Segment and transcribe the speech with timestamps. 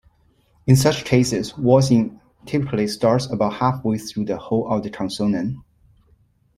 [0.65, 5.57] In such cases, voicing typically starts about halfway through the hold of the consonant.